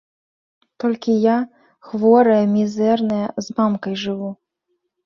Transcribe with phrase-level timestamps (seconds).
[0.83, 1.35] Толькі я,
[1.91, 4.35] хворая, мізэрная, з мамкай жыву.